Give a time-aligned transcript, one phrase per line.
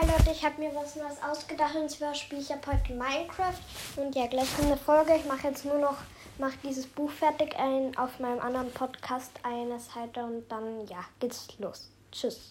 [0.00, 3.58] Hi Leute, ich habe mir was Neues ausgedacht und zwar spiele ich ab heute Minecraft
[3.96, 5.16] und ja, gleich eine Folge.
[5.16, 5.96] Ich mache jetzt nur noch,
[6.38, 11.04] mache dieses Buch fertig ein, auf meinem anderen Podcast eine Seite halt und dann ja,
[11.18, 11.90] geht's los.
[12.12, 12.38] Tschüss.